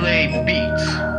[0.00, 0.42] L.A.
[0.46, 1.09] Beats.